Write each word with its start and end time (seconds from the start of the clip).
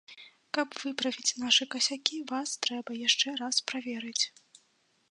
Каб 0.57 0.69
выправіць 0.83 1.35
нашы 1.43 1.63
касякі, 1.75 2.17
вас 2.33 2.55
трэба 2.65 2.91
яшчэ 3.07 3.39
раз 3.45 3.63
праверыць. 3.71 4.23